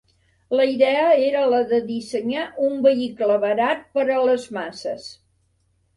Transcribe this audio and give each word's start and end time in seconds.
La 0.59 0.63
idea 0.69 1.03
era 1.25 1.43
la 1.51 1.59
de 1.73 1.81
dissenyar 1.91 2.47
un 2.69 2.81
vehicle 2.89 3.39
barat 3.47 3.87
per 3.99 4.07
a 4.07 4.25
les 4.31 4.49
masses. 4.61 5.07